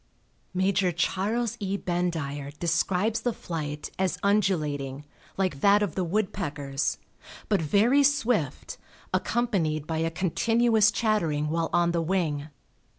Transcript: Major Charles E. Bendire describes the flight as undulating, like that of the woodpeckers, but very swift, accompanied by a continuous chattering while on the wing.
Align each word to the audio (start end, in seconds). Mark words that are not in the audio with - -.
Major 0.51 0.91
Charles 0.91 1.57
E. 1.59 1.77
Bendire 1.77 2.57
describes 2.57 3.21
the 3.21 3.31
flight 3.33 3.91
as 3.99 4.17
undulating, 4.23 5.05
like 5.37 5.61
that 5.61 5.83
of 5.83 5.93
the 5.93 6.03
woodpeckers, 6.03 6.97
but 7.49 7.61
very 7.61 8.01
swift, 8.01 8.79
accompanied 9.13 9.85
by 9.85 9.99
a 9.99 10.09
continuous 10.09 10.89
chattering 10.91 11.51
while 11.51 11.69
on 11.71 11.91
the 11.91 12.01
wing. 12.01 12.47